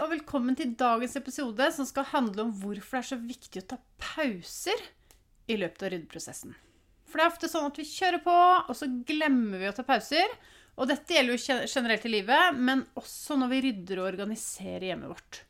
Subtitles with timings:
[0.00, 3.68] Og velkommen til dagens episode som skal handle om hvorfor det er så viktig å
[3.72, 4.80] ta pauser
[5.50, 6.54] i løpet av ryddeprosessen.
[7.10, 8.36] For det er ofte sånn at vi kjører på,
[8.70, 10.32] og så glemmer vi å ta pauser.
[10.80, 15.12] Og dette gjelder jo generelt i livet, men også når vi rydder og organiserer hjemmet
[15.12, 15.42] vårt.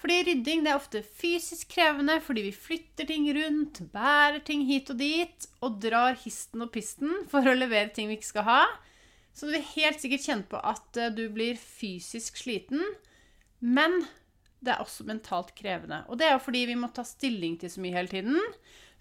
[0.00, 5.00] Fordi rydding er ofte fysisk krevende fordi vi flytter ting rundt, bærer ting hit og
[5.00, 8.60] dit og drar histen og pisten for å levere ting vi ikke skal ha.
[9.34, 12.84] Så du vil helt sikkert kjenne på at eh, du blir fysisk sliten
[13.64, 14.04] men
[14.64, 16.02] det er også mentalt krevende.
[16.08, 18.38] Og det er jo fordi vi må ta stilling til så mye hele tiden.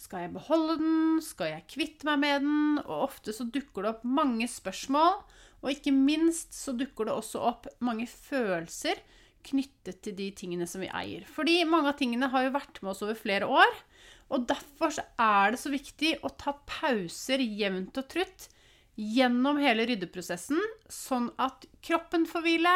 [0.00, 1.20] Skal jeg beholde den?
[1.22, 2.80] Skal jeg kvitte meg med den?
[2.82, 5.20] Og ofte så dukker det opp mange spørsmål.
[5.62, 8.98] Og ikke minst så dukker det også opp mange følelser
[9.46, 11.26] knyttet til de tingene som vi eier.
[11.26, 13.78] Fordi mange av tingene har jo vært med oss over flere år.
[14.32, 18.48] Og derfor så er det så viktig å ta pauser jevnt og trutt
[18.98, 22.74] gjennom hele ryddeprosessen, sånn at kroppen får hvile,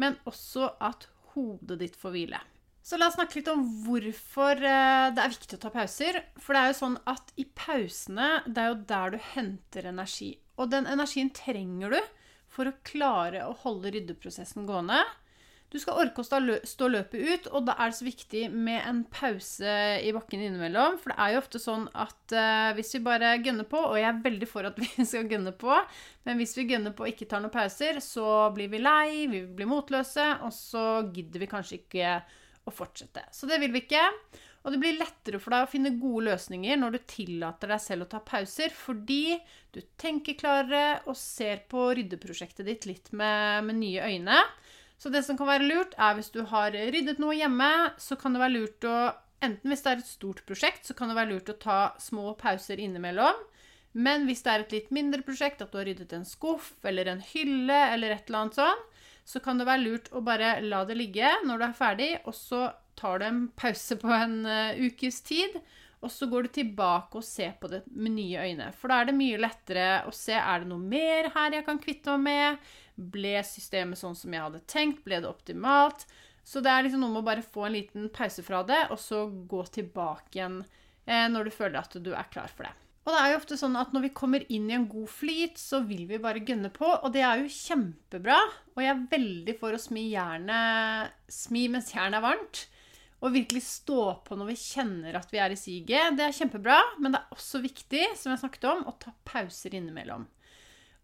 [0.00, 2.40] men også at hodet ditt får hvile.
[2.84, 6.18] Så la oss snakke litt om hvorfor eh, det er viktig å ta pauser.
[6.36, 10.34] For det er jo sånn at i pausene, det er jo der du henter energi.
[10.60, 12.00] Og den energien trenger du
[12.52, 15.00] for å klare å holde ryddeprosessen gående.
[15.74, 19.00] Du skal orke å stå løpet ut, og da er det så viktig med en
[19.10, 19.72] pause
[20.06, 21.00] i bakken innimellom.
[21.02, 24.06] For det er jo ofte sånn at uh, hvis vi bare gønner på, og jeg
[24.06, 25.74] er veldig for at vi skal gønne på,
[26.28, 29.42] men hvis vi gønner på og ikke tar noen pauser, så blir vi lei, vi
[29.50, 32.14] blir motløse, og så gidder vi kanskje ikke
[32.70, 33.26] å fortsette.
[33.34, 34.04] Så det vil vi ikke.
[34.62, 38.06] Og det blir lettere for deg å finne gode løsninger når du tillater deg selv
[38.06, 39.34] å ta pauser, fordi
[39.74, 44.38] du tenker klarere og ser på ryddeprosjektet ditt litt med, med nye øyne.
[44.98, 48.34] Så det som kan være lurt, er hvis du har ryddet noe hjemme, så kan
[48.34, 48.96] det være lurt å
[49.44, 52.30] Enten hvis det er et stort prosjekt, så kan det være lurt å ta små
[52.40, 53.42] pauser innimellom.
[53.92, 57.10] Men hvis det er et litt mindre prosjekt, at du har ryddet en skuff eller
[57.10, 58.80] en hylle eller et eller annet sånn,
[59.24, 62.36] så kan det være lurt å bare la det ligge når du er ferdig, og
[62.36, 62.66] så
[62.98, 65.56] tar du en pause på en uh, ukes tid.
[66.04, 68.68] Og så går du tilbake og ser på det med nye øyne.
[68.76, 71.80] For da er det mye lettere å se er det noe mer her jeg kan
[71.80, 72.70] kvitte meg med.
[73.16, 75.02] Ble systemet sånn som jeg hadde tenkt?
[75.06, 76.04] Ble det optimalt?
[76.44, 79.00] Så det er liksom noe med å bare få en liten pause fra det, og
[79.00, 82.74] så gå tilbake igjen eh, når du føler at du er klar for det.
[83.04, 85.58] Og det er jo ofte sånn at når vi kommer inn i en god flyt,
[85.60, 88.38] så vil vi bare gønne på, og det er jo kjempebra.
[88.76, 92.64] Og jeg er veldig for å smi jernet smi mens jernet er varmt.
[93.24, 96.16] Og virkelig stå på når vi kjenner at vi er i siget.
[96.18, 99.76] Det er kjempebra, men det er også viktig, som jeg snakket om, å ta pauser
[99.78, 100.26] innimellom.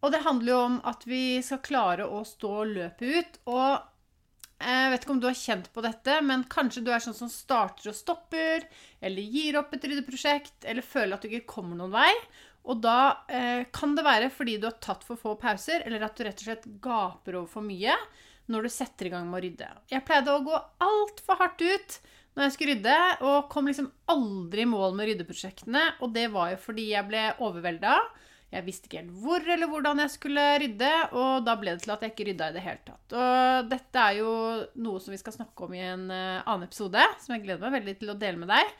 [0.00, 3.40] Og det handler jo om at vi skal klare å stå løpet ut.
[3.52, 7.16] Og jeg vet ikke om du har kjent på dette, men kanskje du er sånn
[7.16, 8.68] som starter og stopper,
[9.00, 12.12] eller gir opp et ryddeprosjekt, eller føler at du ikke kommer noen vei.
[12.68, 16.16] Og da eh, kan det være fordi du har tatt for få pauser, eller at
[16.16, 17.96] du rett og slett gaper over for mye
[18.50, 19.68] når du setter i gang med å rydde.
[19.92, 20.56] Jeg pleide å gå
[20.86, 22.00] altfor hardt ut
[22.36, 25.84] når jeg skulle rydde, og kom liksom aldri i mål med ryddeprosjektene.
[26.02, 27.96] Og det var jo fordi jeg ble overvelda
[28.50, 31.92] jeg visste ikke helt hvor eller hvordan jeg skulle rydde, og da ble det til
[31.94, 33.14] at jeg ikke rydda i det hele tatt.
[33.14, 34.32] Og dette er jo
[34.82, 37.78] noe som vi skal snakke om i en uh, annen episode, som jeg gleder meg
[37.78, 38.74] veldig til å dele med deg.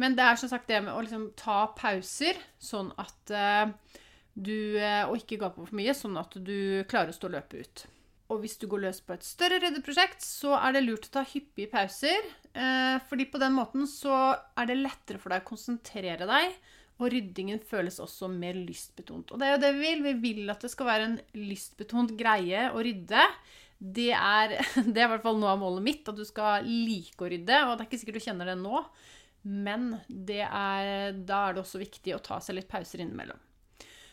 [0.00, 3.98] Men det er som sagt det med å liksom ta pauser, sånn at uh,
[4.32, 7.86] du uh, Og ikke gape for mye, sånn at du klarer å stå løpet ut.
[8.30, 11.24] Og hvis du går løs på et større ryddeprosjekt, så er det lurt å ta
[11.26, 12.28] hyppige pauser.
[13.08, 16.54] fordi på den måten så er det lettere for deg å konsentrere deg
[16.98, 19.30] Og ryddingen føles også mer lystbetont.
[19.32, 20.02] Og det er jo det vi vil.
[20.04, 23.22] Vi vil at det skal være en lystbetont greie å rydde.
[23.80, 24.58] Det er,
[24.92, 27.62] det er i hvert fall noe av målet mitt, at du skal like å rydde.
[27.66, 28.84] Og det er ikke sikkert du kjenner det nå,
[29.48, 33.40] men det er, da er det også viktig å ta seg litt pauser innimellom.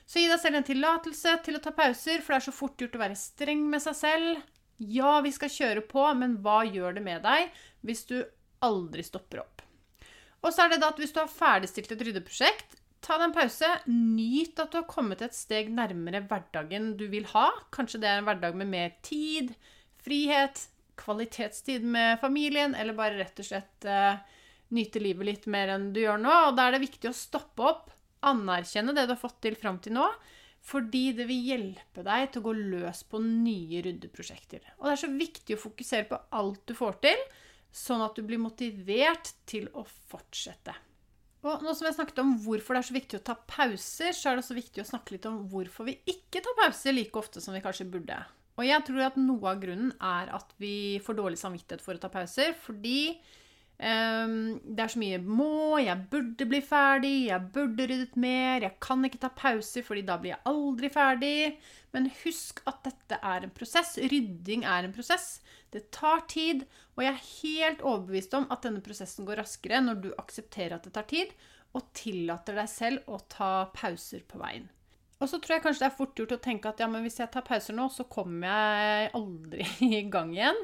[0.08, 2.80] Så gi deg selv en tillatelse til å ta pauser, for det er så fort
[2.80, 4.42] gjort å være streng med seg selv.
[4.78, 7.50] Ja, vi skal kjøre på, men hva gjør det med deg
[7.86, 8.22] hvis du
[8.64, 9.64] aldri stopper opp?
[10.46, 13.36] Og så er det da at hvis du har ferdigstilt et ryddeprosjekt, ta deg en
[13.36, 13.72] pause.
[13.90, 17.50] Nyt at du har kommet et steg nærmere hverdagen du vil ha.
[17.76, 19.52] Kanskje det er en hverdag med mer tid,
[20.06, 20.68] frihet,
[20.98, 24.18] kvalitetstid med familien, eller bare rett og slett uh,
[24.74, 26.34] nyte livet litt mer enn du gjør nå.
[26.48, 27.92] Og da er det viktig å stoppe opp,
[28.26, 30.08] anerkjenne det du har fått til fram til nå,
[30.68, 34.66] fordi det vil hjelpe deg til å gå løs på nye ryddeprosjekter.
[34.80, 37.24] Og det er så viktig å fokusere på alt du får til,
[37.72, 40.76] sånn at du blir motivert til å fortsette.
[41.46, 44.30] Og nå som jeg snakket om hvorfor det er så viktig å ta pauser, så
[44.30, 47.44] er det også viktig å snakke litt om hvorfor vi ikke tar pauser like ofte
[47.44, 48.18] som vi kanskje burde.
[48.58, 52.02] Og jeg tror at noe av grunnen er at vi får dårlig samvittighet for å
[52.02, 53.20] ta pauser, fordi
[53.80, 58.80] um, det er så mye 'må', 'jeg burde bli ferdig', 'jeg burde ryddet mer', 'jeg
[58.80, 61.58] kan ikke ta pauser fordi da blir jeg aldri ferdig'.
[61.94, 63.98] Men husk at dette er en prosess.
[63.98, 65.42] Rydding er en prosess.
[65.72, 66.66] Det tar tid,
[66.96, 70.84] og jeg er helt overbevist om at denne prosessen går raskere når du aksepterer at
[70.84, 71.34] det tar tid,
[71.76, 74.70] og tillater deg selv å ta pauser på veien.
[75.18, 77.18] Og så tror jeg kanskje det er fort gjort å tenke at ja, men hvis
[77.20, 79.66] jeg tar pauser nå, så kommer jeg aldri
[80.00, 80.60] i gang igjen.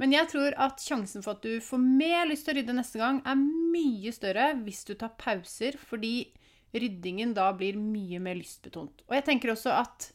[0.00, 3.00] Men jeg tror at sjansen for at du får mer lyst til å rydde neste
[3.00, 6.30] gang, er mye større hvis du tar pauser, fordi
[6.72, 9.04] ryddingen da blir mye mer lystbetont.
[9.08, 10.08] Og jeg tenker også at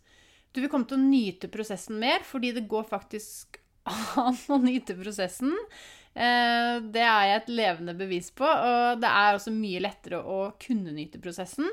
[0.55, 3.59] du vil komme til å nyte prosessen mer, fordi det går faktisk
[4.23, 5.53] an å nyte prosessen.
[6.15, 8.47] Eh, det er jeg et levende bevis på.
[8.47, 11.69] Og det er også mye lettere å kunne nyte prosessen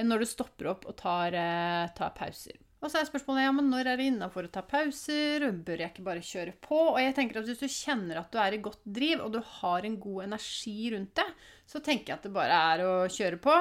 [0.00, 2.56] når du stopper opp og tar, eh, tar pauser.
[2.80, 5.44] Og så er spørsmålet ja, men når er det innafor å ta pauser?
[5.52, 6.78] Bør jeg ikke bare kjøre på?
[6.94, 9.40] Og jeg tenker at Hvis du kjenner at du er i godt driv, og du
[9.60, 11.26] har en god energi rundt det,
[11.68, 13.58] så tenker jeg at det bare er å kjøre på.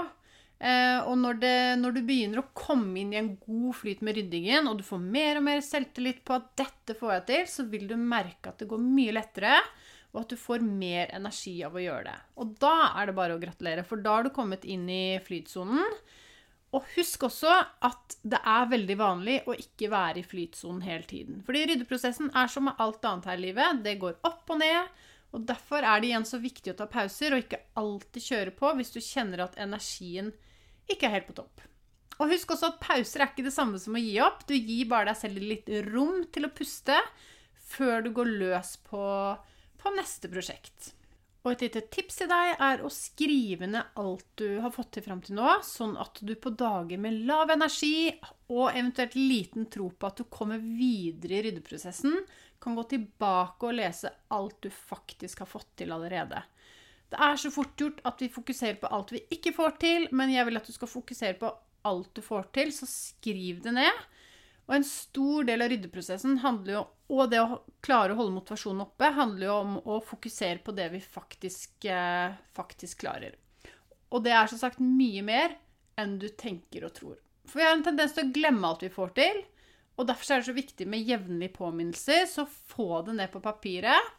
[0.60, 4.18] Eh, og når, det, når, du begynner å komme inn i en god flyt med
[4.19, 7.68] ryddingen, og du får mer og mer selvtillit på at 'dette får jeg til', så
[7.71, 9.60] vil du merke at det går mye lettere,
[10.12, 12.18] og at du får mer energi av å gjøre det.
[12.44, 15.86] Og da er det bare å gratulere, for da har du kommet inn i flytsonen.
[16.75, 17.50] Og husk også
[17.86, 21.39] at det er veldig vanlig å ikke være i flytsonen hele tiden.
[21.48, 23.80] Fordi ryddeprosessen er som med alt annet her i livet.
[23.86, 25.00] Det går opp og ned.
[25.33, 28.71] Og derfor er det igjen så viktig å ta pauser og ikke alltid kjøre på
[28.77, 30.31] hvis du kjenner at energien
[30.89, 31.66] ikke er helt på topp.
[32.19, 34.44] Og husk også at pauser er ikke det samme som å gi opp.
[34.50, 36.98] Du gir bare deg selv litt rom til å puste
[37.69, 39.04] før du går løs på,
[39.80, 40.94] på neste prosjekt.
[41.39, 45.06] Og et lite tips til deg er å skrive ned alt du har fått til
[45.06, 48.09] fram til nå, sånn at du på dager med lav energi
[48.51, 52.18] og eventuelt liten tro på at du kommer videre i ryddeprosessen,
[52.59, 56.44] kan gå tilbake og lese alt du faktisk har fått til allerede.
[57.09, 60.33] Det er så fort gjort at vi fokuserer på alt vi ikke får til, men
[60.33, 61.53] jeg vil at du skal fokusere på
[61.88, 64.03] alt du får til, så skriv det ned.
[64.69, 66.81] Og en stor del av ryddeprosessen handler jo,
[67.18, 70.92] og det å klare å holde motivasjonen oppe, handler jo om å fokusere på det
[70.94, 73.33] vi faktisk, eh, faktisk klarer.
[74.13, 75.57] Og det er som sagt mye mer
[75.98, 77.18] enn du tenker og tror.
[77.49, 79.42] For vi har en tendens til å glemme alt vi får til.
[79.97, 84.14] Og derfor er det så viktig med jevnlige påminnelser, så få det ned på papiret.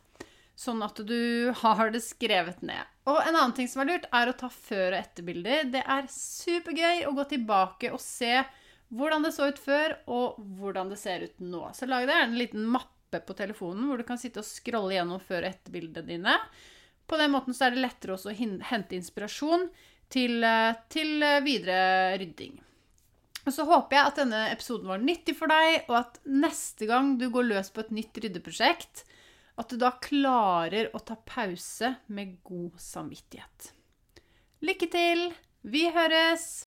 [0.58, 2.90] Sånn at du har det skrevet ned.
[3.06, 5.70] Og en annen ting som er lurt, er å ta før- og etterbilder.
[5.70, 8.42] Det er supergøy å gå tilbake og se
[8.90, 11.62] hvordan det så ut før, og hvordan det ser ut nå.
[11.76, 15.22] Så lag deg en liten mappe på telefonen hvor du kan sitte og scrolle gjennom
[15.22, 16.36] før- og etterbildene dine.
[17.10, 19.68] På den måten så er det lettere også å hente inspirasjon
[20.10, 22.58] til, eh, til eh, videre rydding.
[23.46, 27.14] Og så håper jeg at denne episoden var nyttig for deg, og at neste gang
[27.18, 29.04] du går løs på et nytt ryddeprosjekt,
[29.60, 33.72] at du da klarer å ta pause med god samvittighet.
[34.64, 35.30] Lykke til!
[35.60, 36.66] Vi høres!